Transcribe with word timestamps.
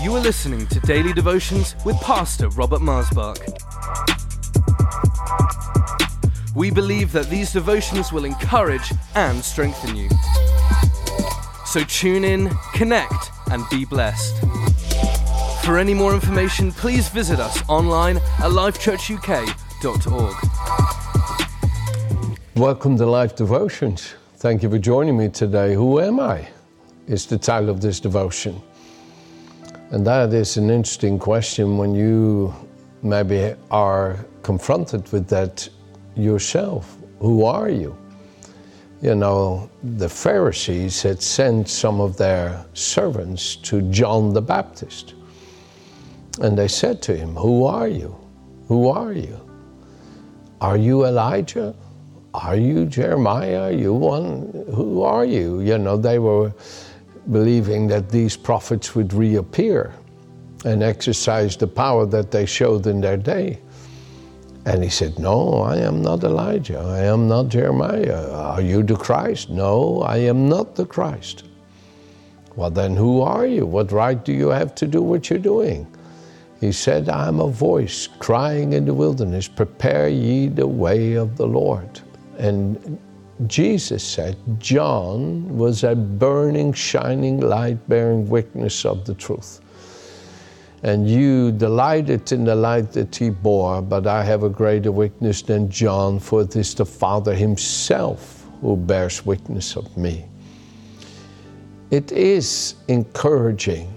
You 0.00 0.14
are 0.14 0.20
listening 0.20 0.64
to 0.68 0.78
Daily 0.80 1.12
Devotions 1.12 1.74
with 1.84 2.00
Pastor 2.00 2.48
Robert 2.50 2.80
Marsbach. 2.80 3.36
We 6.54 6.70
believe 6.70 7.10
that 7.10 7.28
these 7.28 7.52
devotions 7.52 8.12
will 8.12 8.24
encourage 8.24 8.92
and 9.16 9.44
strengthen 9.44 9.96
you. 9.96 10.08
So 11.66 11.82
tune 11.82 12.22
in, 12.22 12.48
connect, 12.74 13.32
and 13.50 13.64
be 13.70 13.84
blessed. 13.84 14.38
For 15.64 15.78
any 15.78 15.94
more 15.94 16.14
information, 16.14 16.70
please 16.70 17.08
visit 17.08 17.40
us 17.40 17.60
online 17.68 18.18
at 18.18 18.52
lifechurchuk.org. 18.52 20.36
Welcome 22.54 22.96
to 22.98 23.06
Life 23.06 23.34
Devotions. 23.34 24.14
Thank 24.36 24.62
you 24.62 24.70
for 24.70 24.78
joining 24.78 25.16
me 25.16 25.28
today. 25.28 25.74
Who 25.74 25.98
am 25.98 26.20
I? 26.20 26.46
Is 27.08 27.26
the 27.26 27.36
title 27.36 27.68
of 27.68 27.80
this 27.80 27.98
devotion. 27.98 28.62
And 29.90 30.06
that 30.06 30.34
is 30.34 30.58
an 30.58 30.68
interesting 30.68 31.18
question 31.18 31.78
when 31.78 31.94
you 31.94 32.54
maybe 33.02 33.54
are 33.70 34.18
confronted 34.42 35.10
with 35.12 35.28
that 35.28 35.66
yourself. 36.14 36.98
Who 37.20 37.44
are 37.44 37.70
you? 37.70 37.96
You 39.00 39.14
know, 39.14 39.70
the 39.82 40.08
Pharisees 40.08 41.00
had 41.00 41.22
sent 41.22 41.68
some 41.68 42.00
of 42.00 42.16
their 42.16 42.64
servants 42.74 43.56
to 43.56 43.80
John 43.90 44.34
the 44.34 44.42
Baptist. 44.42 45.14
And 46.42 46.58
they 46.58 46.68
said 46.68 47.00
to 47.02 47.16
him, 47.16 47.34
Who 47.34 47.64
are 47.64 47.88
you? 47.88 48.14
Who 48.66 48.88
are 48.88 49.12
you? 49.12 49.40
Are 50.60 50.76
you 50.76 51.06
Elijah? 51.06 51.74
Are 52.34 52.56
you 52.56 52.84
Jeremiah? 52.86 53.62
Are 53.62 53.72
you 53.72 53.94
one? 53.94 54.66
Who 54.74 55.02
are 55.02 55.24
you? 55.24 55.60
You 55.60 55.78
know, 55.78 55.96
they 55.96 56.18
were 56.18 56.52
believing 57.30 57.86
that 57.88 58.08
these 58.08 58.36
prophets 58.36 58.94
would 58.94 59.12
reappear 59.12 59.94
and 60.64 60.82
exercise 60.82 61.56
the 61.56 61.66
power 61.66 62.06
that 62.06 62.30
they 62.30 62.46
showed 62.46 62.86
in 62.86 63.00
their 63.00 63.16
day. 63.16 63.58
And 64.66 64.82
he 64.82 64.90
said, 64.90 65.18
No, 65.18 65.60
I 65.60 65.76
am 65.76 66.02
not 66.02 66.24
Elijah. 66.24 66.78
I 66.78 67.00
am 67.00 67.28
not 67.28 67.48
Jeremiah. 67.48 68.30
Are 68.32 68.60
you 68.60 68.82
the 68.82 68.96
Christ? 68.96 69.50
No, 69.50 70.02
I 70.02 70.18
am 70.18 70.48
not 70.48 70.74
the 70.74 70.84
Christ. 70.84 71.44
Well, 72.56 72.70
then 72.70 72.96
who 72.96 73.20
are 73.20 73.46
you? 73.46 73.66
What 73.66 73.92
right 73.92 74.22
do 74.22 74.32
you 74.32 74.48
have 74.48 74.74
to 74.76 74.86
do 74.86 75.00
what 75.00 75.30
you're 75.30 75.38
doing? 75.38 75.86
He 76.60 76.72
said, 76.72 77.08
I 77.08 77.28
am 77.28 77.38
a 77.40 77.48
voice 77.48 78.08
crying 78.18 78.72
in 78.72 78.84
the 78.84 78.92
wilderness, 78.92 79.46
prepare 79.46 80.08
ye 80.08 80.48
the 80.48 80.66
way 80.66 81.14
of 81.14 81.36
the 81.36 81.46
Lord. 81.46 82.00
And 82.36 82.98
Jesus 83.46 84.02
said, 84.02 84.36
John 84.58 85.56
was 85.56 85.84
a 85.84 85.94
burning, 85.94 86.72
shining 86.72 87.40
light 87.40 87.88
bearing 87.88 88.28
witness 88.28 88.84
of 88.84 89.04
the 89.04 89.14
truth 89.14 89.60
and 90.82 91.08
you 91.08 91.50
delighted 91.52 92.30
in 92.32 92.44
the 92.44 92.54
light 92.54 92.92
that 92.92 93.14
he 93.14 93.30
bore, 93.30 93.82
but 93.82 94.06
I 94.06 94.22
have 94.22 94.44
a 94.44 94.48
greater 94.48 94.92
witness 94.92 95.42
than 95.42 95.68
John, 95.68 96.20
for 96.20 96.42
it 96.42 96.54
is 96.54 96.74
the 96.74 96.86
Father 96.86 97.34
himself 97.34 98.46
who 98.60 98.76
bears 98.76 99.26
witness 99.26 99.76
of 99.76 99.96
me. 99.96 100.24
It 101.90 102.12
is 102.12 102.74
encouraging 102.86 103.92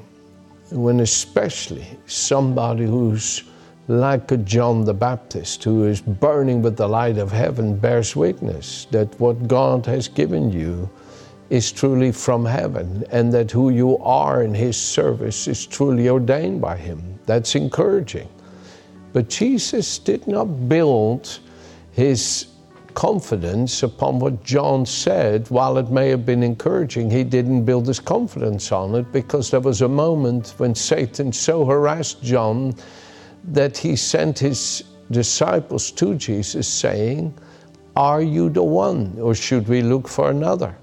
when, 0.72 1.02
especially 1.02 1.86
somebody 2.08 2.86
who's 2.86 3.44
like 3.88 4.46
John 4.46 4.86
the 4.86 4.94
Baptist, 4.94 5.64
who 5.64 5.86
is 5.86 6.02
burning 6.02 6.62
with 6.62 6.78
the 6.78 6.88
light 6.88 7.18
of 7.18 7.32
heaven, 7.32 7.76
bears 7.76 8.16
witness 8.16 8.86
that 8.92 9.20
what 9.20 9.48
God 9.48 9.86
has 9.86 10.08
given 10.08 10.52
you 10.52 10.90
is 11.50 11.72
truly 11.72 12.12
from 12.12 12.46
heaven 12.46 13.04
and 13.12 13.34
that 13.34 13.52
who 13.52 13.70
you 13.70 13.98
are 13.98 14.44
in 14.44 14.54
His 14.54 14.78
service 14.78 15.48
is 15.48 15.66
truly 15.66 16.08
ordained 16.10 16.62
by 16.62 16.78
Him. 16.78 17.20
That's 17.26 17.56
encouraging. 17.56 18.30
But 19.14 19.30
Jesus 19.30 19.98
did 19.98 20.28
not 20.28 20.70
build 20.70 21.40
His 21.92 22.48
confidence 22.94 23.84
upon 23.84 24.20
what 24.20 24.44
John 24.44 24.86
said, 24.86 25.50
while 25.50 25.78
it 25.78 25.90
may 25.90 26.10
have 26.10 26.26
been 26.26 26.44
encouraging, 26.44 27.10
he 27.10 27.24
didn't 27.24 27.66
build 27.66 27.88
his 27.88 28.00
confidence 28.00 28.72
on 28.72 28.96
it 28.96 29.12
because 29.12 29.52
there 29.52 29.60
was 29.60 29.82
a 29.82 29.88
moment 29.88 30.54
when 30.58 30.76
Satan 30.76 31.32
so 31.32 31.66
harassed 31.66 32.22
John 32.22 32.76
that 33.44 33.78
he 33.78 33.96
sent 33.96 34.40
his 34.40 34.84
disciples 35.10 35.92
to 35.92 36.16
Jesus 36.16 36.68
saying, 36.68 37.34
Are 37.96 38.22
you 38.22 38.50
the 38.50 38.64
one, 38.64 39.18
or 39.20 39.36
should 39.36 39.68
we 39.68 39.82
look 39.82 40.08
for 40.08 40.30
another? 40.30 40.76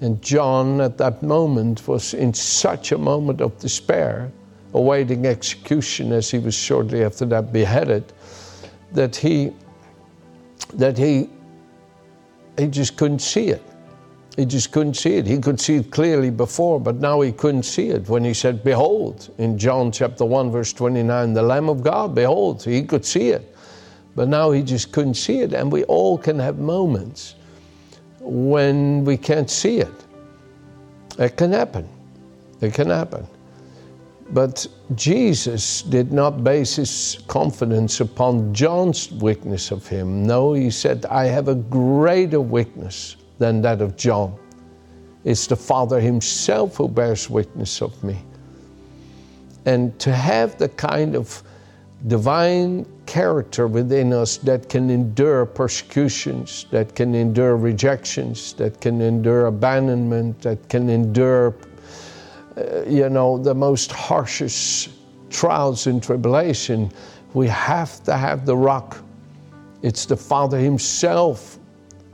And 0.00 0.22
John, 0.22 0.80
at 0.80 0.98
that 0.98 1.22
moment, 1.22 1.86
was 1.88 2.14
in 2.14 2.32
such 2.32 2.92
a 2.92 2.98
moment 2.98 3.40
of 3.40 3.58
despair, 3.58 4.30
awaiting 4.74 5.26
execution 5.26 6.12
as 6.12 6.30
he 6.30 6.38
was 6.38 6.54
shortly 6.54 7.02
after 7.02 7.24
that 7.26 7.52
beheaded, 7.52 8.12
that 8.92 9.16
he 9.16 9.52
that 10.74 10.98
he 10.98 11.28
he 12.58 12.66
just 12.66 12.96
couldn't 12.96 13.20
see 13.20 13.48
it. 13.48 13.62
He 14.38 14.46
just 14.46 14.70
couldn't 14.70 14.94
see 14.94 15.16
it. 15.16 15.26
He 15.26 15.38
could 15.38 15.58
see 15.58 15.78
it 15.78 15.90
clearly 15.90 16.30
before, 16.30 16.78
but 16.78 16.94
now 17.00 17.22
he 17.22 17.32
couldn't 17.32 17.64
see 17.64 17.88
it. 17.88 18.08
When 18.08 18.22
he 18.22 18.32
said, 18.32 18.62
Behold, 18.62 19.34
in 19.38 19.58
John 19.58 19.90
chapter 19.90 20.24
1, 20.24 20.52
verse 20.52 20.72
29, 20.72 21.32
the 21.32 21.42
Lamb 21.42 21.68
of 21.68 21.82
God, 21.82 22.14
behold, 22.14 22.62
he 22.62 22.84
could 22.84 23.04
see 23.04 23.30
it. 23.30 23.52
But 24.14 24.28
now 24.28 24.52
he 24.52 24.62
just 24.62 24.92
couldn't 24.92 25.14
see 25.14 25.40
it. 25.40 25.52
And 25.54 25.72
we 25.72 25.82
all 25.84 26.16
can 26.16 26.38
have 26.38 26.60
moments 26.60 27.34
when 28.20 29.04
we 29.04 29.16
can't 29.16 29.50
see 29.50 29.80
it. 29.80 30.04
It 31.18 31.36
can 31.36 31.52
happen. 31.52 31.88
It 32.60 32.74
can 32.74 32.90
happen. 32.90 33.26
But 34.30 34.68
Jesus 34.94 35.82
did 35.82 36.12
not 36.12 36.44
base 36.44 36.76
his 36.76 37.18
confidence 37.26 37.98
upon 37.98 38.54
John's 38.54 39.10
witness 39.10 39.72
of 39.72 39.88
him. 39.88 40.24
No, 40.24 40.52
he 40.52 40.70
said, 40.70 41.06
I 41.06 41.24
have 41.24 41.48
a 41.48 41.56
greater 41.56 42.40
witness 42.40 43.16
than 43.38 43.62
that 43.62 43.80
of 43.80 43.96
John. 43.96 44.36
It's 45.24 45.46
the 45.46 45.56
Father 45.56 46.00
himself 46.00 46.76
who 46.76 46.88
bears 46.88 47.28
witness 47.28 47.82
of 47.82 48.02
me. 48.02 48.18
And 49.66 49.98
to 50.00 50.12
have 50.12 50.56
the 50.58 50.68
kind 50.68 51.14
of 51.14 51.42
divine 52.06 52.86
character 53.06 53.66
within 53.66 54.12
us 54.12 54.36
that 54.38 54.68
can 54.68 54.88
endure 54.90 55.44
persecutions, 55.44 56.66
that 56.70 56.94
can 56.94 57.14
endure 57.14 57.56
rejections, 57.56 58.52
that 58.54 58.80
can 58.80 59.00
endure 59.00 59.46
abandonment, 59.46 60.40
that 60.42 60.68
can 60.68 60.88
endure, 60.88 61.54
uh, 62.56 62.82
you 62.84 63.08
know, 63.08 63.36
the 63.38 63.54
most 63.54 63.90
harshest 63.90 64.90
trials 65.30 65.86
and 65.86 66.02
tribulation. 66.02 66.90
We 67.34 67.48
have 67.48 68.02
to 68.04 68.16
have 68.16 68.46
the 68.46 68.56
rock. 68.56 68.98
It's 69.82 70.06
the 70.06 70.16
Father 70.16 70.58
Himself 70.58 71.58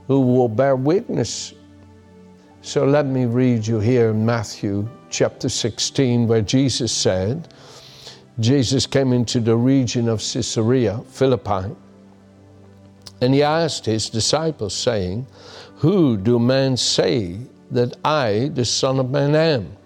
who 0.07 0.21
will 0.21 0.49
bear 0.49 0.75
witness. 0.75 1.53
So 2.61 2.85
let 2.85 3.05
me 3.05 3.25
read 3.25 3.65
you 3.65 3.79
here 3.79 4.09
in 4.09 4.25
Matthew 4.25 4.87
chapter 5.09 5.49
16, 5.49 6.27
where 6.27 6.41
Jesus 6.41 6.91
said, 6.91 7.47
Jesus 8.39 8.85
came 8.85 9.13
into 9.13 9.39
the 9.39 9.55
region 9.55 10.09
of 10.09 10.19
Caesarea 10.19 10.99
Philippi, 11.09 11.73
and 13.21 13.33
he 13.33 13.43
asked 13.43 13.85
his 13.85 14.09
disciples, 14.09 14.73
saying, 14.75 15.25
Who 15.77 16.17
do 16.17 16.37
men 16.37 16.75
say 16.75 17.37
that 17.71 17.95
I, 18.03 18.51
the 18.53 18.65
Son 18.65 18.99
of 18.99 19.09
Man, 19.09 19.35
am? 19.35 19.77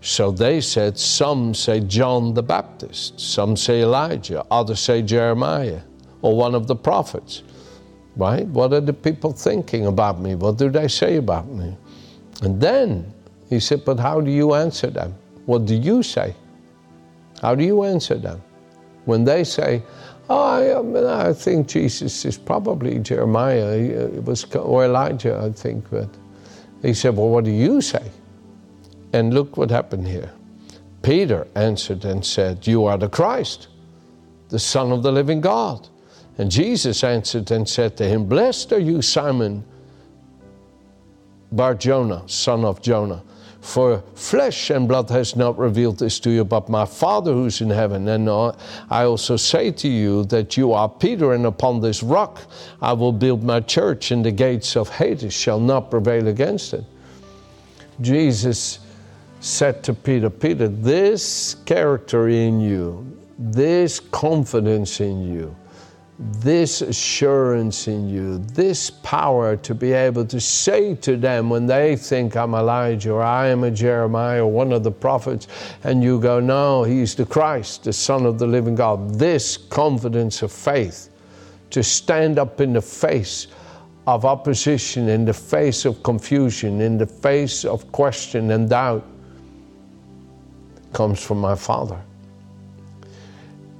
So 0.00 0.30
they 0.30 0.60
said, 0.60 0.98
Some 0.98 1.52
say 1.52 1.80
John 1.80 2.34
the 2.34 2.42
Baptist, 2.42 3.18
some 3.18 3.56
say 3.56 3.82
Elijah, 3.82 4.44
others 4.50 4.78
say 4.78 5.02
Jeremiah, 5.02 5.80
or 6.22 6.36
one 6.36 6.54
of 6.54 6.68
the 6.68 6.76
prophets. 6.76 7.42
Right? 8.18 8.46
What 8.48 8.72
are 8.72 8.80
the 8.80 8.92
people 8.92 9.32
thinking 9.32 9.86
about 9.86 10.20
me? 10.20 10.34
What 10.34 10.58
do 10.58 10.68
they 10.68 10.88
say 10.88 11.16
about 11.16 11.48
me? 11.48 11.76
And 12.42 12.60
then 12.60 13.12
he 13.48 13.60
said, 13.60 13.84
But 13.84 13.98
how 13.98 14.20
do 14.20 14.30
you 14.30 14.54
answer 14.54 14.88
them? 14.88 15.14
What 15.46 15.64
do 15.66 15.74
you 15.74 16.02
say? 16.02 16.34
How 17.40 17.54
do 17.54 17.64
you 17.64 17.84
answer 17.84 18.16
them? 18.16 18.42
When 19.04 19.24
they 19.24 19.44
say, 19.44 19.82
Oh, 20.28 20.96
I, 20.96 21.30
I, 21.30 21.32
think 21.32 21.68
Jesus 21.68 22.24
is 22.26 22.36
probably 22.36 22.98
Jeremiah, 22.98 23.78
it 23.78 24.18
uh, 24.18 24.20
was, 24.20 24.44
or 24.56 24.84
Elijah, 24.84 25.40
I 25.42 25.50
think. 25.50 25.88
But 25.88 26.10
he 26.82 26.92
said, 26.92 27.16
Well, 27.16 27.28
what 27.28 27.44
do 27.44 27.50
you 27.50 27.80
say? 27.80 28.10
And 29.12 29.32
look 29.32 29.56
what 29.56 29.70
happened 29.70 30.06
here. 30.06 30.30
Peter 31.02 31.46
answered 31.54 32.04
and 32.04 32.24
said, 32.24 32.66
You 32.66 32.84
are 32.84 32.98
the 32.98 33.08
Christ, 33.08 33.68
the 34.48 34.58
Son 34.58 34.92
of 34.92 35.02
the 35.02 35.12
living 35.12 35.40
God. 35.40 35.88
And 36.38 36.50
Jesus 36.50 37.02
answered 37.02 37.50
and 37.50 37.68
said 37.68 37.96
to 37.96 38.04
him, 38.08 38.26
Blessed 38.26 38.72
are 38.72 38.78
you, 38.78 39.02
Simon 39.02 39.64
Bar 41.50 41.74
Jonah, 41.74 42.22
son 42.28 42.64
of 42.64 42.80
Jonah. 42.80 43.22
For 43.60 44.02
flesh 44.14 44.70
and 44.70 44.86
blood 44.86 45.10
has 45.10 45.34
not 45.34 45.58
revealed 45.58 45.98
this 45.98 46.20
to 46.20 46.30
you, 46.30 46.44
but 46.44 46.68
my 46.68 46.84
Father 46.84 47.32
who's 47.32 47.60
in 47.60 47.70
heaven. 47.70 48.06
And 48.06 48.28
I 48.28 49.04
also 49.04 49.36
say 49.36 49.72
to 49.72 49.88
you 49.88 50.24
that 50.26 50.56
you 50.56 50.72
are 50.72 50.88
Peter, 50.88 51.32
and 51.32 51.44
upon 51.44 51.80
this 51.80 52.02
rock 52.02 52.40
I 52.80 52.92
will 52.92 53.12
build 53.12 53.42
my 53.42 53.60
church, 53.60 54.12
and 54.12 54.24
the 54.24 54.30
gates 54.30 54.76
of 54.76 54.88
Hades 54.88 55.34
shall 55.34 55.58
not 55.58 55.90
prevail 55.90 56.28
against 56.28 56.72
it. 56.72 56.84
Jesus 58.00 58.78
said 59.40 59.82
to 59.84 59.92
Peter, 59.92 60.30
Peter, 60.30 60.68
this 60.68 61.56
character 61.66 62.28
in 62.28 62.60
you, 62.60 63.18
this 63.38 63.98
confidence 63.98 65.00
in 65.00 65.22
you, 65.32 65.54
this 66.18 66.82
assurance 66.82 67.86
in 67.86 68.08
you, 68.08 68.38
this 68.38 68.90
power 68.90 69.56
to 69.58 69.72
be 69.72 69.92
able 69.92 70.24
to 70.24 70.40
say 70.40 70.96
to 70.96 71.16
them 71.16 71.48
when 71.48 71.66
they 71.66 71.94
think 71.94 72.36
I'm 72.36 72.54
Elijah 72.54 73.12
or 73.12 73.22
I 73.22 73.46
am 73.48 73.62
a 73.62 73.70
Jeremiah 73.70 74.44
or 74.44 74.50
one 74.50 74.72
of 74.72 74.82
the 74.82 74.90
prophets, 74.90 75.46
and 75.84 76.02
you 76.02 76.18
go, 76.18 76.40
No, 76.40 76.82
he's 76.82 77.14
the 77.14 77.24
Christ, 77.24 77.84
the 77.84 77.92
Son 77.92 78.26
of 78.26 78.38
the 78.38 78.46
living 78.48 78.74
God. 78.74 79.14
This 79.14 79.56
confidence 79.56 80.42
of 80.42 80.50
faith 80.50 81.10
to 81.70 81.84
stand 81.84 82.38
up 82.38 82.60
in 82.60 82.72
the 82.72 82.82
face 82.82 83.46
of 84.08 84.24
opposition, 84.24 85.08
in 85.08 85.24
the 85.24 85.34
face 85.34 85.84
of 85.84 86.02
confusion, 86.02 86.80
in 86.80 86.98
the 86.98 87.06
face 87.06 87.64
of 87.64 87.92
question 87.92 88.50
and 88.50 88.68
doubt 88.68 89.06
comes 90.92 91.22
from 91.22 91.38
my 91.38 91.54
Father. 91.54 92.00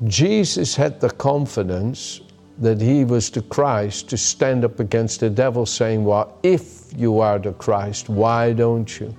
Jesus 0.04 0.76
had 0.76 1.00
the 1.00 1.10
confidence 1.10 2.20
that 2.60 2.80
he 2.80 3.04
was 3.04 3.30
the 3.30 3.42
Christ 3.42 4.08
to 4.10 4.16
stand 4.16 4.64
up 4.64 4.80
against 4.80 5.20
the 5.20 5.30
devil, 5.30 5.64
saying, 5.64 6.04
Well, 6.04 6.38
if 6.42 6.92
you 6.96 7.20
are 7.20 7.38
the 7.38 7.52
Christ, 7.52 8.08
why 8.08 8.52
don't 8.52 8.98
you? 8.98 9.14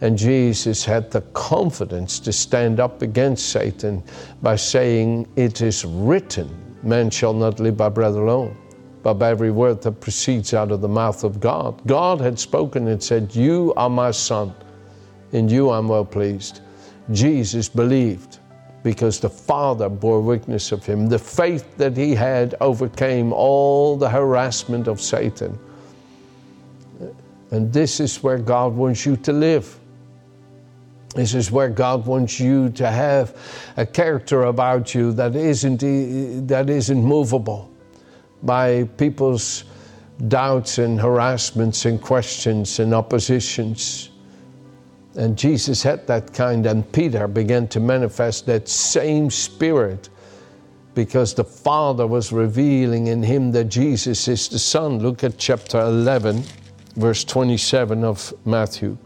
And 0.00 0.16
Jesus 0.16 0.84
had 0.84 1.10
the 1.10 1.22
confidence 1.32 2.20
to 2.20 2.32
stand 2.32 2.78
up 2.80 3.02
against 3.02 3.50
Satan 3.50 4.02
by 4.42 4.56
saying, 4.56 5.28
It 5.36 5.60
is 5.60 5.84
written, 5.84 6.48
man 6.82 7.10
shall 7.10 7.34
not 7.34 7.60
live 7.60 7.76
by 7.76 7.88
bread 7.88 8.12
alone, 8.12 8.56
but 9.02 9.14
by 9.14 9.30
every 9.30 9.50
word 9.50 9.82
that 9.82 10.00
proceeds 10.00 10.54
out 10.54 10.70
of 10.70 10.80
the 10.80 10.88
mouth 10.88 11.24
of 11.24 11.40
God. 11.40 11.84
God 11.86 12.20
had 12.20 12.38
spoken 12.38 12.88
and 12.88 13.02
said, 13.02 13.34
You 13.34 13.74
are 13.76 13.90
my 13.90 14.12
son, 14.12 14.54
in 15.32 15.48
you 15.48 15.70
I'm 15.70 15.88
well 15.88 16.04
pleased. 16.04 16.60
Jesus 17.10 17.68
believed 17.68 18.38
because 18.88 19.20
the 19.20 19.28
Father 19.28 19.86
bore 19.90 20.22
witness 20.22 20.72
of 20.72 20.86
him. 20.86 21.10
The 21.10 21.18
faith 21.18 21.76
that 21.76 21.94
he 21.94 22.14
had 22.14 22.54
overcame 22.58 23.34
all 23.34 23.98
the 23.98 24.08
harassment 24.08 24.88
of 24.88 24.98
Satan. 24.98 25.58
And 27.50 27.70
this 27.70 28.00
is 28.00 28.22
where 28.22 28.38
God 28.38 28.72
wants 28.74 29.04
you 29.04 29.18
to 29.18 29.32
live. 29.34 29.78
This 31.14 31.34
is 31.34 31.50
where 31.50 31.68
God 31.68 32.06
wants 32.06 32.40
you 32.40 32.70
to 32.70 32.90
have 32.90 33.36
a 33.76 33.84
character 33.84 34.44
about 34.44 34.94
you 34.94 35.12
that 35.12 35.36
isn't, 35.36 35.80
that 36.48 36.70
isn't 36.70 37.04
movable 37.04 37.70
by 38.42 38.84
people's 38.96 39.64
doubts 40.28 40.78
and 40.78 40.98
harassments 40.98 41.84
and 41.84 42.00
questions 42.00 42.78
and 42.78 42.94
oppositions. 42.94 44.08
And 45.18 45.36
Jesus 45.36 45.82
had 45.82 46.06
that 46.06 46.32
kind, 46.32 46.64
and 46.64 46.90
Peter 46.92 47.26
began 47.26 47.66
to 47.68 47.80
manifest 47.80 48.46
that 48.46 48.68
same 48.68 49.30
spirit 49.30 50.10
because 50.94 51.34
the 51.34 51.42
Father 51.42 52.06
was 52.06 52.30
revealing 52.30 53.08
in 53.08 53.24
him 53.24 53.50
that 53.50 53.64
Jesus 53.64 54.28
is 54.28 54.48
the 54.48 54.60
Son. 54.60 55.00
Look 55.00 55.24
at 55.24 55.36
chapter 55.36 55.80
11, 55.80 56.44
verse 56.94 57.24
27 57.24 58.04
of 58.04 58.32
Matthew. 58.44 58.96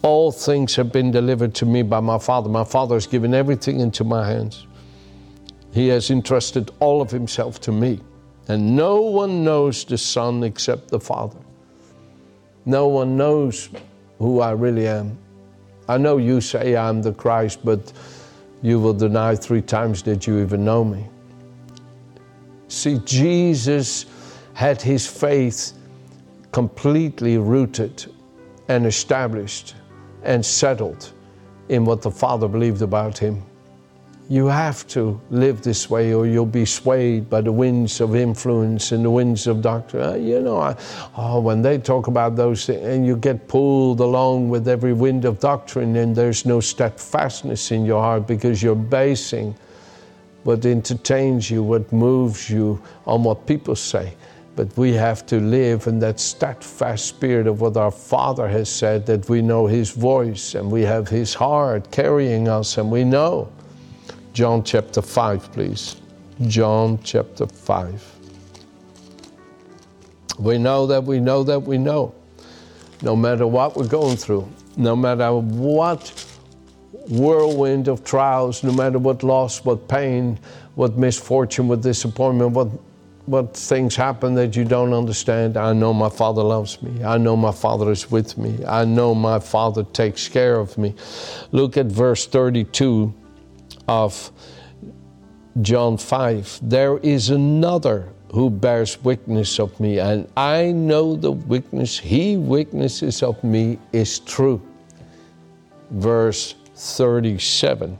All 0.00 0.32
things 0.32 0.74
have 0.76 0.90
been 0.90 1.10
delivered 1.10 1.54
to 1.56 1.66
me 1.66 1.82
by 1.82 2.00
my 2.00 2.18
Father. 2.18 2.48
My 2.48 2.64
Father 2.64 2.94
has 2.94 3.06
given 3.06 3.34
everything 3.34 3.80
into 3.80 4.04
my 4.04 4.26
hands. 4.26 4.66
He 5.74 5.88
has 5.88 6.10
entrusted 6.10 6.70
all 6.80 7.02
of 7.02 7.10
Himself 7.10 7.60
to 7.62 7.72
me. 7.72 8.00
And 8.48 8.74
no 8.74 9.02
one 9.02 9.44
knows 9.44 9.84
the 9.84 9.98
Son 9.98 10.44
except 10.44 10.88
the 10.88 11.00
Father. 11.00 11.40
No 12.64 12.88
one 12.88 13.18
knows 13.18 13.68
who 14.18 14.40
I 14.40 14.52
really 14.52 14.88
am 14.88 15.18
I 15.88 15.98
know 15.98 16.16
you 16.16 16.40
say 16.40 16.76
I'm 16.76 17.02
the 17.02 17.12
Christ, 17.12 17.60
but 17.64 17.92
you 18.62 18.80
will 18.80 18.94
deny 18.94 19.36
three 19.36 19.62
times 19.62 20.02
that 20.04 20.26
you 20.26 20.40
even 20.40 20.64
know 20.64 20.84
me. 20.84 21.06
See, 22.68 22.98
Jesus 23.04 24.06
had 24.54 24.82
his 24.82 25.06
faith 25.06 25.72
completely 26.50 27.38
rooted 27.38 28.06
and 28.68 28.86
established 28.86 29.74
and 30.22 30.44
settled 30.44 31.12
in 31.68 31.84
what 31.84 32.02
the 32.02 32.10
Father 32.10 32.48
believed 32.48 32.82
about 32.82 33.18
him. 33.18 33.42
You 34.28 34.46
have 34.46 34.88
to 34.88 35.20
live 35.30 35.62
this 35.62 35.88
way, 35.88 36.12
or 36.12 36.26
you'll 36.26 36.46
be 36.46 36.64
swayed 36.64 37.30
by 37.30 37.42
the 37.42 37.52
winds 37.52 38.00
of 38.00 38.16
influence 38.16 38.90
and 38.90 39.04
the 39.04 39.10
winds 39.10 39.46
of 39.46 39.62
doctrine. 39.62 40.02
Uh, 40.02 40.14
you 40.14 40.40
know, 40.40 40.58
I, 40.58 40.76
oh, 41.16 41.38
when 41.38 41.62
they 41.62 41.78
talk 41.78 42.08
about 42.08 42.34
those 42.34 42.66
things, 42.66 42.84
and 42.84 43.06
you 43.06 43.16
get 43.16 43.46
pulled 43.46 44.00
along 44.00 44.48
with 44.48 44.66
every 44.66 44.92
wind 44.92 45.26
of 45.26 45.38
doctrine, 45.38 45.94
and 45.94 46.16
there's 46.16 46.44
no 46.44 46.58
steadfastness 46.58 47.70
in 47.70 47.86
your 47.86 48.00
heart 48.02 48.26
because 48.26 48.64
you're 48.64 48.74
basing 48.74 49.54
what 50.42 50.66
entertains 50.66 51.48
you, 51.48 51.62
what 51.62 51.92
moves 51.92 52.50
you 52.50 52.82
on 53.06 53.22
what 53.22 53.46
people 53.46 53.76
say. 53.76 54.12
But 54.56 54.76
we 54.76 54.92
have 54.94 55.24
to 55.26 55.38
live 55.38 55.86
in 55.86 56.00
that 56.00 56.18
steadfast 56.18 57.06
spirit 57.06 57.46
of 57.46 57.60
what 57.60 57.76
our 57.76 57.92
Father 57.92 58.48
has 58.48 58.68
said, 58.68 59.06
that 59.06 59.28
we 59.28 59.40
know 59.40 59.68
His 59.68 59.90
voice 59.90 60.56
and 60.56 60.68
we 60.68 60.82
have 60.82 61.06
His 61.06 61.32
heart 61.32 61.92
carrying 61.92 62.48
us, 62.48 62.76
and 62.76 62.90
we 62.90 63.04
know 63.04 63.52
John 64.36 64.62
chapter 64.62 65.00
5, 65.00 65.50
please. 65.52 65.96
John 66.42 66.98
chapter 67.02 67.46
5. 67.46 68.16
We 70.38 70.58
know 70.58 70.86
that 70.88 71.04
we 71.04 71.20
know 71.20 71.42
that 71.42 71.60
we 71.60 71.78
know. 71.78 72.14
No 73.00 73.16
matter 73.16 73.46
what 73.46 73.78
we're 73.78 73.88
going 73.88 74.18
through, 74.18 74.46
no 74.76 74.94
matter 74.94 75.32
what 75.32 76.12
whirlwind 77.08 77.88
of 77.88 78.04
trials, 78.04 78.62
no 78.62 78.72
matter 78.72 78.98
what 78.98 79.22
loss, 79.22 79.64
what 79.64 79.88
pain, 79.88 80.38
what 80.74 80.98
misfortune, 80.98 81.68
what 81.68 81.80
disappointment, 81.80 82.50
what 82.50 82.68
what 83.24 83.56
things 83.56 83.96
happen 83.96 84.34
that 84.34 84.54
you 84.54 84.66
don't 84.66 84.92
understand. 84.92 85.56
I 85.56 85.72
know 85.72 85.94
my 85.94 86.10
Father 86.10 86.42
loves 86.42 86.82
me. 86.82 87.02
I 87.02 87.16
know 87.16 87.36
my 87.36 87.52
Father 87.52 87.90
is 87.90 88.10
with 88.10 88.36
me. 88.36 88.62
I 88.66 88.84
know 88.84 89.14
my 89.14 89.38
Father 89.38 89.82
takes 89.82 90.28
care 90.28 90.56
of 90.56 90.76
me. 90.76 90.94
Look 91.52 91.78
at 91.78 91.86
verse 91.86 92.26
32 92.26 93.14
of 93.88 94.30
John 95.62 95.96
5 95.96 96.60
there 96.62 96.98
is 96.98 97.30
another 97.30 98.12
who 98.32 98.50
bears 98.50 99.02
witness 99.02 99.58
of 99.58 99.78
me, 99.80 99.98
and 99.98 100.28
I 100.36 100.72
know 100.72 101.16
the 101.16 101.32
witness 101.32 101.98
he 101.98 102.36
witnesses 102.36 103.22
of 103.22 103.42
me 103.42 103.78
is 103.92 104.18
true. 104.18 104.60
Verse 105.90 106.54
37 106.74 107.96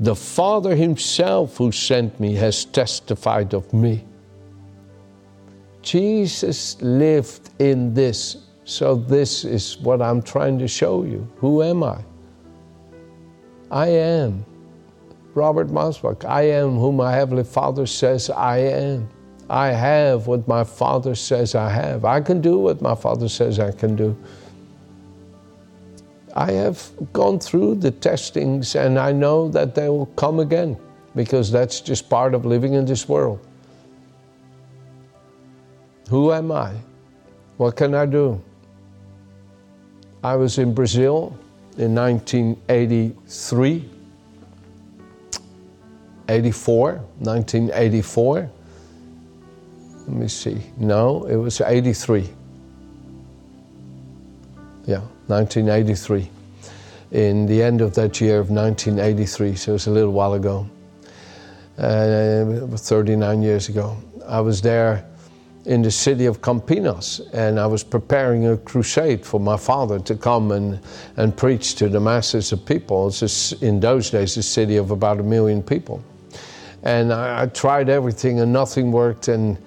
The 0.00 0.14
Father 0.14 0.76
himself 0.76 1.56
who 1.56 1.72
sent 1.72 2.18
me 2.20 2.34
has 2.34 2.64
testified 2.66 3.54
of 3.54 3.72
me. 3.72 4.04
Jesus 5.82 6.80
lived 6.82 7.50
in 7.58 7.94
this, 7.94 8.36
so 8.64 8.96
this 8.96 9.44
is 9.44 9.78
what 9.78 10.02
I'm 10.02 10.20
trying 10.20 10.58
to 10.58 10.68
show 10.68 11.04
you. 11.04 11.26
Who 11.36 11.62
am 11.62 11.82
I? 11.82 12.04
I 13.70 13.88
am 13.88 14.44
Robert 15.34 15.68
Mosbach. 15.68 16.24
I 16.24 16.42
am 16.42 16.76
who 16.76 16.92
my 16.92 17.12
Heavenly 17.12 17.44
Father 17.44 17.86
says 17.86 18.28
I 18.30 18.58
am. 18.58 19.08
I 19.48 19.68
have 19.68 20.26
what 20.26 20.46
my 20.48 20.64
Father 20.64 21.14
says 21.14 21.54
I 21.54 21.70
have. 21.70 22.04
I 22.04 22.20
can 22.20 22.40
do 22.40 22.58
what 22.58 22.80
my 22.82 22.94
Father 22.94 23.28
says 23.28 23.58
I 23.58 23.72
can 23.72 23.96
do. 23.96 24.16
I 26.34 26.52
have 26.52 26.90
gone 27.12 27.40
through 27.40 27.76
the 27.76 27.90
testings 27.90 28.76
and 28.76 28.98
I 28.98 29.12
know 29.12 29.48
that 29.48 29.74
they 29.74 29.88
will 29.88 30.06
come 30.06 30.40
again 30.40 30.76
because 31.16 31.50
that's 31.50 31.80
just 31.80 32.08
part 32.08 32.34
of 32.34 32.46
living 32.46 32.74
in 32.74 32.84
this 32.84 33.08
world. 33.08 33.44
Who 36.08 36.32
am 36.32 36.52
I? 36.52 36.74
What 37.56 37.76
can 37.76 37.94
I 37.94 38.06
do? 38.06 38.42
I 40.22 40.36
was 40.36 40.58
in 40.58 40.74
Brazil 40.74 41.36
in 41.80 41.94
1983, 41.94 43.88
84, 46.28 46.92
1984. 46.92 48.50
Let 50.00 50.08
me 50.08 50.28
see. 50.28 50.60
No, 50.76 51.24
it 51.24 51.36
was 51.36 51.62
83. 51.62 52.28
Yeah, 54.84 54.98
1983. 55.28 56.28
In 57.12 57.46
the 57.46 57.62
end 57.62 57.80
of 57.80 57.94
that 57.94 58.20
year 58.20 58.40
of 58.40 58.50
1983, 58.50 59.56
so 59.56 59.70
it 59.70 59.72
was 59.72 59.86
a 59.86 59.90
little 59.90 60.12
while 60.12 60.34
ago, 60.34 60.68
uh, 61.78 62.76
39 62.76 63.40
years 63.40 63.70
ago. 63.70 63.96
I 64.26 64.40
was 64.40 64.60
there 64.60 65.09
in 65.70 65.82
the 65.82 65.90
city 65.90 66.26
of 66.26 66.42
Campinas, 66.42 67.20
and 67.32 67.60
I 67.60 67.66
was 67.66 67.84
preparing 67.84 68.44
a 68.48 68.56
crusade 68.56 69.24
for 69.24 69.38
my 69.38 69.56
father 69.56 70.00
to 70.00 70.16
come 70.16 70.50
and, 70.50 70.80
and 71.16 71.36
preach 71.36 71.76
to 71.76 71.88
the 71.88 72.00
masses 72.00 72.50
of 72.50 72.66
people. 72.66 73.06
It's 73.06 73.52
in 73.52 73.78
those 73.78 74.10
days 74.10 74.36
a 74.36 74.42
city 74.42 74.78
of 74.78 74.90
about 74.90 75.20
a 75.20 75.22
million 75.22 75.62
people. 75.62 76.02
And 76.82 77.12
I, 77.12 77.42
I 77.42 77.46
tried 77.46 77.88
everything 77.88 78.40
and 78.40 78.52
nothing 78.52 78.90
worked. 78.90 79.28
And, 79.28 79.58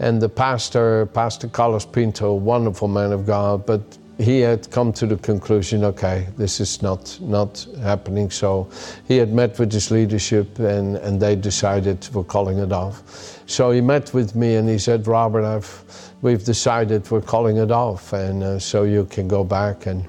and 0.00 0.20
the 0.20 0.28
pastor, 0.28 1.06
Pastor 1.06 1.46
Carlos 1.46 1.86
Pinto, 1.86 2.34
wonderful 2.34 2.88
man 2.88 3.12
of 3.12 3.24
God, 3.24 3.64
but 3.64 3.82
he 4.18 4.40
had 4.40 4.68
come 4.72 4.92
to 4.94 5.06
the 5.06 5.16
conclusion, 5.16 5.84
okay, 5.84 6.26
this 6.36 6.60
is 6.60 6.82
not, 6.82 7.18
not 7.20 7.64
happening. 7.82 8.30
So 8.30 8.68
he 9.06 9.16
had 9.16 9.32
met 9.32 9.60
with 9.60 9.72
his 9.72 9.92
leadership 9.92 10.58
and, 10.58 10.96
and 10.96 11.20
they 11.20 11.36
decided 11.36 12.08
we're 12.12 12.24
calling 12.24 12.58
it 12.58 12.72
off. 12.72 13.38
So 13.52 13.70
he 13.70 13.82
met 13.82 14.14
with 14.14 14.34
me 14.34 14.54
and 14.54 14.66
he 14.66 14.78
said, 14.78 15.06
Robert, 15.06 15.44
I've, 15.44 15.84
we've 16.22 16.42
decided 16.42 17.10
we're 17.10 17.20
calling 17.20 17.58
it 17.58 17.70
off. 17.70 18.14
And 18.14 18.42
uh, 18.42 18.58
so 18.58 18.84
you 18.84 19.04
can 19.04 19.28
go 19.28 19.44
back. 19.44 19.84
And, 19.84 20.08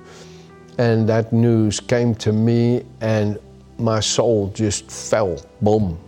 and 0.78 1.10
that 1.10 1.34
news 1.34 1.82
came 1.82 2.16
to 2.16 2.32
me 2.32 2.86
and 3.02 3.38
my 3.78 4.00
soul 4.00 4.48
just 4.56 4.90
fell, 4.90 5.42
boom. 5.62 6.00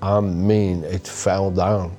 I 0.00 0.20
mean, 0.20 0.84
it 0.84 1.06
fell 1.06 1.50
down. 1.50 1.94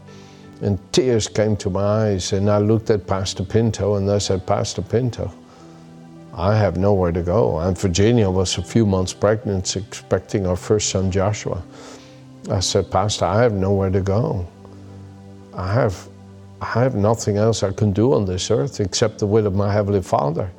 And 0.64 0.80
tears 0.94 1.28
came 1.28 1.56
to 1.58 1.70
my 1.70 2.08
eyes, 2.08 2.34
and 2.34 2.50
I 2.50 2.58
looked 2.58 2.90
at 2.90 3.06
Pastor 3.06 3.44
Pinto 3.44 3.96
and 3.96 4.10
I 4.10 4.18
said, 4.18 4.48
Pastor 4.48 4.82
Pinto, 4.82 5.32
I 6.34 6.58
have 6.58 6.76
nowhere 6.76 7.12
to 7.12 7.22
go. 7.22 7.60
And 7.60 7.78
Virginia 7.78 8.30
was 8.32 8.58
a 8.58 8.64
few 8.64 8.88
months 8.88 9.14
pregnant, 9.14 9.76
expecting 9.76 10.48
our 10.48 10.56
first 10.56 10.90
son, 10.90 11.12
Joshua. 11.12 11.62
I 12.50 12.60
said, 12.62 12.90
Pastor, 12.90 13.26
I 13.26 13.42
have 13.42 13.54
nowhere 13.54 13.90
to 13.92 14.02
go. 14.02 14.48
I 15.54 15.72
have, 15.72 16.08
I 16.62 16.66
have 16.66 16.96
nothing 16.96 17.38
else 17.38 17.64
I 17.64 17.72
can 17.72 17.92
do 17.92 18.14
on 18.14 18.26
this 18.26 18.50
earth 18.50 18.80
except 18.80 19.20
the 19.20 19.28
will 19.28 19.46
of 19.46 19.56
my 19.56 19.72
Heavenly 19.72 20.02
Father. 20.02 20.50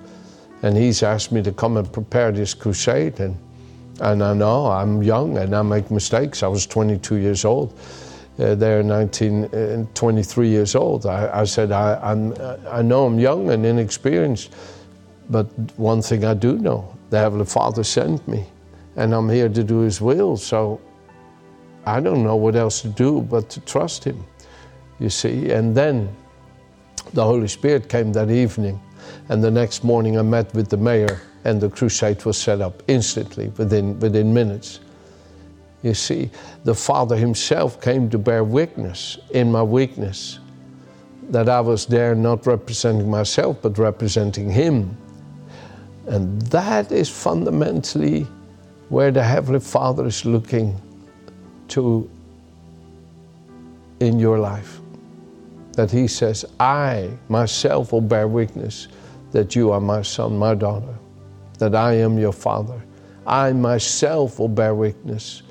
And 0.62 0.76
He's 0.76 1.02
asked 1.02 1.32
me 1.32 1.42
to 1.42 1.52
come 1.52 1.76
and 1.76 1.92
prepare 1.92 2.32
this 2.32 2.54
crusade. 2.54 3.18
And, 3.18 3.36
and 4.00 4.22
I 4.22 4.34
know 4.34 4.66
I'm 4.66 5.02
young 5.02 5.38
and 5.38 5.54
I 5.54 5.62
make 5.62 5.90
mistakes. 5.90 6.42
I 6.42 6.48
was 6.48 6.66
22 6.66 7.16
years 7.16 7.44
old 7.44 7.76
uh, 8.38 8.54
there, 8.54 8.82
19, 8.82 9.44
uh, 9.46 9.86
23 9.94 10.48
years 10.48 10.74
old. 10.74 11.06
I, 11.06 11.40
I 11.40 11.44
said, 11.44 11.72
I, 11.72 11.98
I'm, 12.02 12.34
I 12.70 12.82
know 12.82 13.06
I'm 13.06 13.18
young 13.18 13.50
and 13.50 13.66
inexperienced, 13.66 14.54
but 15.28 15.46
one 15.78 16.02
thing 16.02 16.24
I 16.24 16.34
do 16.34 16.56
know 16.58 16.96
the 17.10 17.18
Heavenly 17.18 17.46
Father 17.46 17.82
sent 17.82 18.26
me, 18.28 18.46
and 18.96 19.12
I'm 19.14 19.28
here 19.28 19.48
to 19.48 19.64
do 19.64 19.80
His 19.80 20.00
will. 20.00 20.36
So 20.36 20.80
I 21.86 22.00
don't 22.00 22.22
know 22.22 22.36
what 22.36 22.56
else 22.56 22.82
to 22.82 22.88
do 22.88 23.22
but 23.22 23.48
to 23.50 23.60
trust 23.60 24.04
Him, 24.04 24.24
you 24.98 25.10
see. 25.10 25.50
And 25.50 25.74
then 25.74 26.14
the 27.14 27.24
Holy 27.24 27.48
Spirit 27.48 27.88
came 27.88 28.12
that 28.12 28.30
evening, 28.30 28.80
and 29.28 29.42
the 29.42 29.50
next 29.50 29.82
morning 29.82 30.18
I 30.18 30.22
met 30.22 30.52
with 30.54 30.68
the 30.68 30.76
mayor, 30.76 31.22
and 31.44 31.60
the 31.60 31.70
crusade 31.70 32.24
was 32.24 32.36
set 32.36 32.60
up 32.60 32.82
instantly 32.86 33.48
within, 33.56 33.98
within 33.98 34.32
minutes. 34.32 34.80
You 35.82 35.94
see, 35.94 36.30
the 36.64 36.74
Father 36.74 37.16
Himself 37.16 37.80
came 37.80 38.10
to 38.10 38.18
bear 38.18 38.44
witness 38.44 39.18
in 39.30 39.50
my 39.50 39.62
weakness 39.62 40.38
that 41.30 41.48
I 41.48 41.60
was 41.60 41.86
there 41.86 42.14
not 42.14 42.46
representing 42.46 43.08
myself, 43.10 43.62
but 43.62 43.78
representing 43.78 44.50
Him. 44.50 44.96
And 46.06 46.42
that 46.42 46.92
is 46.92 47.08
fundamentally 47.08 48.26
where 48.90 49.10
the 49.10 49.22
Heavenly 49.22 49.60
Father 49.60 50.06
is 50.06 50.24
looking 50.24 50.78
to 51.70 52.08
in 54.00 54.18
your 54.18 54.38
life. 54.38 54.80
That 55.72 55.90
He 55.90 56.08
says, 56.08 56.44
I 56.58 57.10
myself 57.28 57.92
will 57.92 58.00
bear 58.00 58.28
witness 58.28 58.88
that 59.32 59.54
you 59.54 59.70
are 59.70 59.80
my 59.80 60.02
son, 60.02 60.36
my 60.36 60.54
daughter, 60.54 60.94
that 61.58 61.74
I 61.74 61.94
am 61.94 62.18
your 62.18 62.32
Father. 62.32 62.82
I 63.26 63.52
myself 63.52 64.38
will 64.38 64.48
bear 64.48 64.74
witness 64.74 65.42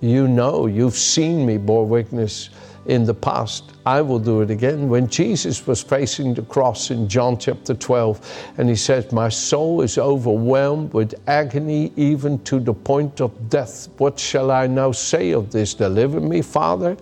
you 0.00 0.26
know, 0.26 0.66
you've 0.66 0.96
seen 0.96 1.44
me 1.44 1.58
bore 1.58 1.86
witness 1.86 2.50
in 2.90 3.04
the 3.04 3.14
past. 3.14 3.72
I 3.86 4.02
will 4.02 4.18
do 4.18 4.40
it 4.40 4.50
again. 4.50 4.88
When 4.88 5.08
Jesus 5.08 5.64
was 5.64 5.80
facing 5.80 6.34
the 6.34 6.42
cross 6.42 6.90
in 6.90 7.08
John 7.08 7.38
chapter 7.38 7.72
12, 7.72 8.52
and 8.58 8.68
he 8.68 8.74
says, 8.74 9.12
My 9.12 9.28
soul 9.28 9.82
is 9.82 9.96
overwhelmed 9.96 10.92
with 10.92 11.14
agony, 11.28 11.92
even 11.96 12.40
to 12.40 12.58
the 12.58 12.74
point 12.74 13.20
of 13.20 13.48
death. 13.48 13.88
What 13.98 14.18
shall 14.18 14.50
I 14.50 14.66
now 14.66 14.90
say 14.90 15.30
of 15.30 15.52
this? 15.52 15.72
Deliver 15.72 16.20
me, 16.20 16.42
Father. 16.42 16.96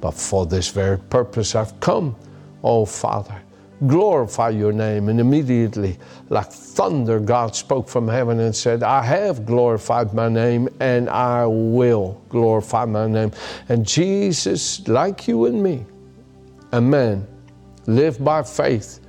But 0.00 0.12
for 0.12 0.46
this 0.46 0.70
very 0.70 0.98
purpose 0.98 1.54
I've 1.54 1.78
come, 1.80 2.16
oh 2.64 2.86
Father 2.86 3.41
glorify 3.86 4.50
your 4.50 4.72
name. 4.72 5.08
And 5.08 5.20
immediately, 5.20 5.98
like 6.28 6.50
thunder, 6.50 7.20
God 7.20 7.54
spoke 7.54 7.88
from 7.88 8.08
heaven 8.08 8.40
and 8.40 8.54
said, 8.54 8.82
I 8.82 9.02
have 9.02 9.44
glorified 9.46 10.14
my 10.14 10.28
name 10.28 10.68
and 10.80 11.08
I 11.08 11.46
will 11.46 12.20
glorify 12.28 12.84
my 12.84 13.06
name. 13.06 13.32
And 13.68 13.86
Jesus, 13.86 14.86
like 14.88 15.28
you 15.28 15.46
and 15.46 15.62
me, 15.62 15.84
a 16.72 16.80
man, 16.80 17.26
lived 17.86 18.24
by 18.24 18.42
faith 18.42 19.00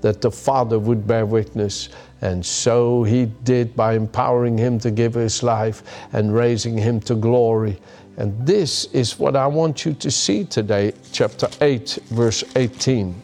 that 0.00 0.20
the 0.20 0.30
Father 0.30 0.78
would 0.78 1.06
bear 1.06 1.26
witness. 1.26 1.88
And 2.22 2.44
so 2.44 3.02
he 3.02 3.26
did 3.44 3.74
by 3.74 3.94
empowering 3.94 4.58
him 4.58 4.78
to 4.80 4.90
give 4.90 5.14
his 5.14 5.42
life 5.42 5.82
and 6.12 6.34
raising 6.34 6.76
him 6.76 7.00
to 7.00 7.14
glory. 7.14 7.78
And 8.16 8.46
this 8.46 8.84
is 8.86 9.18
what 9.18 9.36
I 9.36 9.46
want 9.46 9.86
you 9.86 9.94
to 9.94 10.10
see 10.10 10.44
today, 10.44 10.92
chapter 11.12 11.48
8, 11.60 11.98
verse 12.10 12.44
18 12.56 13.14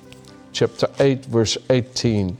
chapter 0.56 0.88
8, 0.98 1.26
verse 1.26 1.58
18 1.68 2.34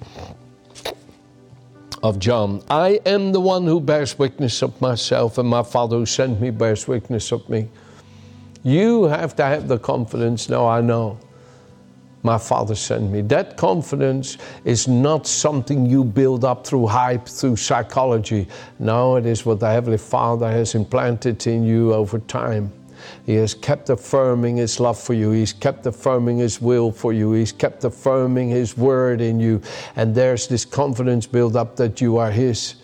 of 2.03 2.19
John. 2.19 2.63
I 2.71 2.99
am 3.05 3.33
the 3.33 3.41
one 3.41 3.67
who 3.67 3.79
bears 3.79 4.19
witness 4.19 4.63
of 4.63 4.81
myself, 4.81 5.37
and 5.37 5.47
my 5.47 5.63
Father 5.63 5.99
who 5.99 6.07
sent 6.07 6.41
me 6.41 6.49
bears 6.49 6.89
witness 6.89 7.31
of 7.31 7.47
me. 7.51 7.69
You 8.63 9.05
have 9.05 9.37
to 9.37 9.45
have 9.45 9.69
the 9.69 9.79
confidence. 9.79 10.49
No, 10.49 10.67
I 10.67 10.81
know. 10.81 11.19
My 12.23 12.39
Father 12.39 12.75
sent 12.75 13.11
me. 13.11 13.21
That 13.21 13.59
confidence 13.59 14.39
is 14.65 14.89
not 14.89 15.27
something 15.27 15.85
you 15.85 16.03
build 16.03 16.43
up 16.43 16.67
through 16.67 16.87
hype, 16.87 17.29
through 17.29 17.57
psychology. 17.57 18.49
No, 18.79 19.17
it 19.17 19.27
is 19.27 19.45
what 19.45 19.61
the 19.61 19.69
Heavenly 19.69 19.99
Father 19.99 20.51
has 20.51 20.75
implanted 20.75 21.47
in 21.47 21.65
you 21.65 21.93
over 21.93 22.19
time. 22.21 22.73
He 23.25 23.35
has 23.35 23.55
kept 23.55 23.91
affirming 23.91 24.57
His 24.57 24.79
love 24.81 24.99
for 24.99 25.15
you. 25.15 25.31
He's 25.33 25.53
kept 25.53 25.87
affirming 25.87 26.39
His 26.39 26.61
will 26.61 26.93
for 26.93 27.13
you. 27.13 27.33
He's 27.33 27.53
kept 27.53 27.85
affirming 27.85 28.51
His 28.51 28.77
word 28.77 29.21
in 29.21 29.41
you. 29.41 29.61
And 29.97 30.15
there's 30.15 30.47
this 30.47 30.65
confidence 30.65 31.27
built 31.27 31.57
up 31.57 31.77
that 31.77 32.01
you 32.01 32.17
are 32.19 32.31
His. 32.31 32.77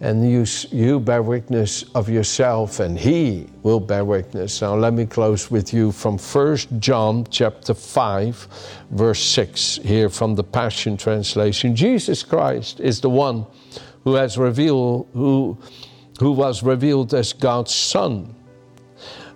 And 0.00 0.30
you, 0.30 0.46
you 0.70 1.00
bear 1.00 1.22
witness 1.22 1.82
of 1.96 2.08
yourself, 2.08 2.78
and 2.78 2.96
He 2.96 3.48
will 3.64 3.80
bear 3.80 4.04
witness. 4.04 4.62
Now, 4.62 4.76
let 4.76 4.92
me 4.92 5.06
close 5.06 5.50
with 5.50 5.74
you 5.74 5.90
from 5.90 6.18
1 6.18 6.56
John 6.78 7.26
chapter 7.30 7.74
5, 7.74 8.86
verse 8.92 9.20
6, 9.20 9.80
here 9.82 10.08
from 10.08 10.36
the 10.36 10.44
Passion 10.44 10.96
Translation. 10.96 11.74
Jesus 11.74 12.22
Christ 12.22 12.78
is 12.78 13.00
the 13.00 13.10
one 13.10 13.44
who 14.04 14.14
has 14.14 14.38
revealed, 14.38 15.08
who, 15.14 15.58
who 16.20 16.30
was 16.30 16.62
revealed 16.62 17.12
as 17.12 17.32
God's 17.32 17.74
Son 17.74 18.36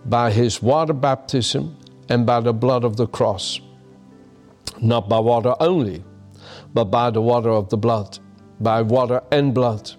by 0.06 0.30
his 0.30 0.62
water 0.62 0.92
baptism 0.92 1.76
and 2.08 2.26
by 2.26 2.40
the 2.40 2.52
blood 2.52 2.84
of 2.84 2.96
the 2.96 3.06
cross. 3.06 3.60
Not 4.80 5.08
by 5.08 5.20
water 5.20 5.54
only, 5.60 6.02
but 6.74 6.86
by 6.86 7.10
the 7.10 7.22
water 7.22 7.50
of 7.50 7.68
the 7.68 7.76
blood, 7.76 8.18
by 8.60 8.82
water 8.82 9.22
and 9.30 9.54
blood. 9.54 9.92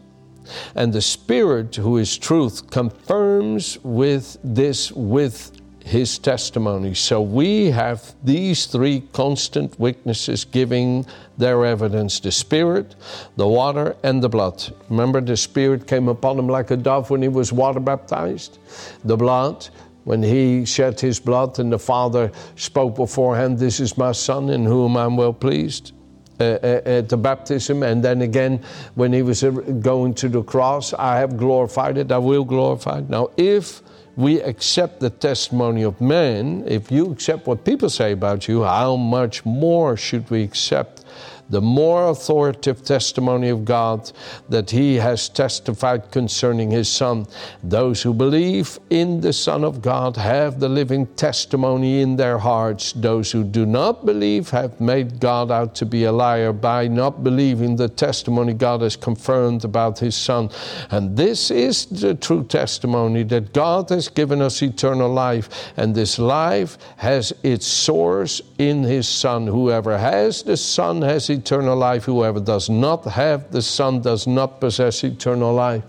And 0.76 0.92
the 0.92 1.02
Spirit, 1.02 1.76
who 1.76 1.98
is 1.98 2.18
truth, 2.18 2.70
confirms 2.70 3.78
with 3.84 4.38
this 4.44 4.92
with 4.92 5.52
his 5.86 6.18
testimony. 6.18 6.94
So 6.94 7.22
we 7.22 7.70
have 7.72 8.14
these 8.24 8.66
three 8.68 9.02
constant 9.12 9.78
witnesses 9.80 10.46
giving 10.46 11.06
their 11.38 11.66
evidence 11.66 12.20
the 12.20 12.32
Spirit, 12.32 12.96
the 13.36 13.48
water, 13.48 13.96
and 14.04 14.24
the 14.24 14.30
blood. 14.30 14.64
Remember, 14.90 15.20
the 15.20 15.36
Spirit 15.36 15.88
came 15.88 16.08
upon 16.08 16.40
him 16.40 16.48
like 16.48 16.72
a 16.72 16.78
dove 16.78 17.10
when 17.10 17.22
he 17.22 17.28
was 17.28 17.52
water 17.52 17.80
baptized? 17.80 18.60
The 19.04 19.18
blood, 19.18 19.68
when 20.04 20.22
he 20.22 20.66
shed 20.66 21.00
his 21.00 21.20
blood 21.20 21.60
and 21.60 21.72
the 21.72 21.80
Father 21.80 22.32
spoke 22.56 22.96
beforehand, 22.96 23.58
This 23.58 23.80
is 23.80 23.98
my 23.98 24.12
Son 24.12 24.50
in 24.50 24.66
whom 24.66 24.98
I'm 24.98 25.18
well 25.18 25.34
pleased. 25.34 25.94
Uh, 26.40 26.58
uh, 26.64 26.82
at 26.86 27.10
the 27.10 27.16
baptism, 27.16 27.84
and 27.84 28.04
then 28.04 28.24
again 28.24 28.60
when 28.96 29.14
he 29.14 29.22
was 29.22 29.44
uh, 29.44 29.52
going 29.52 30.16
to 30.16 30.28
the 30.28 30.42
cross, 30.42 30.92
I 30.92 31.18
have 31.18 31.38
glorified 31.38 31.96
it, 31.98 32.12
I 32.12 32.18
will 32.18 32.44
glorify 32.44 32.98
it. 32.98 33.10
Now, 33.10 33.30
if 33.38 33.84
we 34.16 34.42
accept 34.42 35.00
the 35.00 35.12
testimony 35.12 35.84
of 35.84 36.02
men, 36.02 36.64
if 36.68 36.92
you 36.92 37.12
accept 37.12 37.46
what 37.46 37.64
people 37.64 37.88
say 37.88 38.14
about 38.14 38.48
you, 38.48 38.64
how 38.64 38.96
much 38.96 39.46
more 39.46 39.96
should 39.96 40.28
we 40.32 40.42
accept 40.42 41.06
the 41.54 41.62
more 41.62 42.10
authoritative 42.10 42.84
testimony 42.84 43.50
of 43.50 43.64
God 43.64 44.12
that 44.50 44.72
He 44.72 44.96
has 44.96 45.30
testified 45.30 46.12
concerning 46.12 46.72
His 46.72 46.90
Son. 46.90 47.28
Those 47.62 48.02
who 48.02 48.12
believe 48.12 48.80
in 48.90 49.22
the 49.22 49.34
Son 49.34 49.64
of 49.64 49.80
God 49.82 50.18
have 50.18 50.60
the 50.60 50.68
living 50.68 51.06
testimony 51.16 52.02
in 52.02 52.16
their 52.16 52.40
hearts. 52.40 52.94
Those 52.94 53.32
who 53.32 53.44
do 53.44 53.68
not 53.68 54.04
believe 54.04 54.50
have 54.50 54.82
made 54.82 55.20
God 55.20 55.52
out 55.52 55.76
to 55.76 55.86
be 55.86 56.06
a 56.06 56.12
liar 56.12 56.52
by 56.54 56.88
not 56.88 57.24
believing 57.24 57.76
the 57.76 57.90
testimony 57.90 58.54
God 58.54 58.82
has 58.82 58.96
confirmed 58.96 59.64
about 59.64 60.00
His 60.00 60.16
Son. 60.16 60.50
And 60.90 61.16
this 61.16 61.52
is 61.52 61.86
the 61.86 62.16
true 62.16 62.46
testimony 62.46 63.22
that 63.24 63.54
God 63.54 63.90
has 63.90 64.10
given 64.10 64.42
us 64.42 64.64
eternal 64.64 65.10
life, 65.10 65.72
and 65.78 65.94
this 65.94 66.18
life 66.18 66.80
has 66.98 67.32
its 67.44 67.68
source 67.68 68.42
in 68.70 68.84
his 68.84 69.08
Son. 69.08 69.48
Whoever 69.48 69.98
has 69.98 70.44
the 70.44 70.58
Son 70.58 71.02
has 71.02 71.30
eternal 71.30 71.76
life. 71.76 72.06
Whoever 72.06 72.40
does 72.40 72.70
not 72.70 73.06
have 73.06 73.52
the 73.52 73.62
Son 73.62 74.02
does 74.02 74.28
not 74.28 74.60
possess 74.60 75.04
eternal 75.04 75.54
life. 75.54 75.84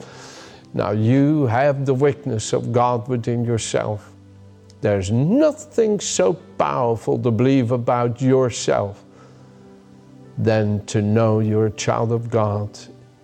Now 0.75 0.91
you 0.91 1.47
have 1.47 1.87
the 1.87 1.95
witness 1.95 2.53
of 2.53 2.73
God 2.73 3.09
within 3.09 3.45
yourself. 3.45 4.11
There's 4.81 5.11
nothing 5.11 6.01
so 6.01 6.35
powerful 6.59 7.19
to 7.21 7.31
believe 7.31 7.71
about 7.71 8.21
yourself 8.21 9.03
than 10.37 10.85
to 10.87 11.01
know 11.01 11.41
you're 11.41 11.67
a 11.67 11.71
child 11.71 12.13
of 12.13 12.29
God, 12.29 12.79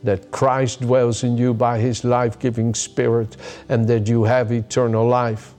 that 0.04 0.30
Christ 0.30 0.80
dwells 0.80 1.25
in 1.25 1.37
you 1.37 1.52
by 1.52 1.78
his 1.78 2.04
life 2.04 2.38
giving 2.38 2.73
spirit, 2.73 3.37
and 3.69 3.87
that 3.88 4.09
you 4.09 4.25
have 4.25 4.52
eternal 4.52 5.07
life. 5.07 5.54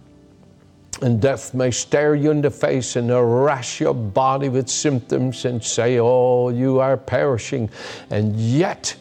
And 1.01 1.19
death 1.19 1.53
may 1.53 1.71
stare 1.71 2.13
you 2.13 2.31
in 2.31 2.41
the 2.41 2.51
face 2.51 2.95
and 2.95 3.10
harass 3.10 3.79
your 3.79 3.93
body 3.93 4.50
with 4.50 4.69
symptoms 4.69 5.45
and 5.45 5.63
say, 5.63 6.00
Oh, 6.00 6.50
you 6.50 6.79
are 6.79 6.98
perishing. 6.98 7.69
And 8.12 8.36
yet, 8.36 8.95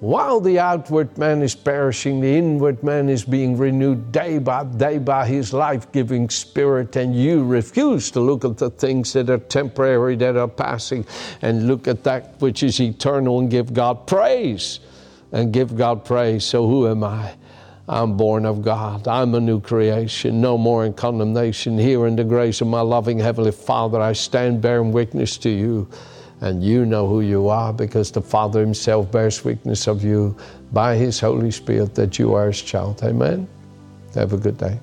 while 0.00 0.40
the 0.40 0.58
outward 0.58 1.16
man 1.16 1.40
is 1.40 1.54
perishing, 1.54 2.20
the 2.20 2.36
inward 2.36 2.82
man 2.82 3.08
is 3.08 3.24
being 3.24 3.56
renewed 3.56 4.12
day 4.12 4.38
by 4.38 4.64
day 4.64 4.98
by 4.98 5.26
his 5.26 5.54
life 5.54 5.90
giving 5.90 6.28
spirit, 6.28 6.96
and 6.96 7.16
you 7.16 7.42
refuse 7.42 8.10
to 8.10 8.20
look 8.20 8.44
at 8.44 8.58
the 8.58 8.68
things 8.68 9.14
that 9.14 9.30
are 9.30 9.38
temporary, 9.38 10.14
that 10.16 10.36
are 10.36 10.48
passing, 10.48 11.06
and 11.40 11.66
look 11.66 11.88
at 11.88 12.04
that 12.04 12.38
which 12.40 12.62
is 12.62 12.78
eternal 12.78 13.38
and 13.38 13.50
give 13.50 13.72
God 13.72 14.06
praise. 14.06 14.80
And 15.32 15.52
give 15.52 15.76
God 15.76 16.04
praise. 16.04 16.44
So, 16.44 16.68
who 16.68 16.86
am 16.86 17.02
I? 17.02 17.34
I'm 17.88 18.16
born 18.16 18.46
of 18.46 18.62
God. 18.62 19.06
I'm 19.06 19.34
a 19.34 19.40
new 19.40 19.60
creation, 19.60 20.40
no 20.40 20.58
more 20.58 20.84
in 20.84 20.92
condemnation. 20.92 21.78
Here 21.78 22.06
in 22.06 22.16
the 22.16 22.24
grace 22.24 22.60
of 22.60 22.66
my 22.66 22.80
loving 22.80 23.18
Heavenly 23.18 23.52
Father, 23.52 24.00
I 24.00 24.12
stand 24.12 24.60
bearing 24.60 24.90
witness 24.90 25.36
to 25.38 25.50
you. 25.50 25.88
And 26.40 26.62
you 26.62 26.84
know 26.84 27.06
who 27.06 27.20
you 27.20 27.48
are 27.48 27.72
because 27.72 28.10
the 28.10 28.20
Father 28.20 28.60
Himself 28.60 29.10
bears 29.10 29.44
witness 29.44 29.86
of 29.86 30.04
you 30.04 30.36
by 30.72 30.96
His 30.96 31.20
Holy 31.20 31.50
Spirit 31.50 31.94
that 31.94 32.18
you 32.18 32.34
are 32.34 32.48
His 32.48 32.60
child. 32.60 33.02
Amen. 33.02 33.48
Have 34.14 34.32
a 34.32 34.36
good 34.36 34.58
day. 34.58 34.78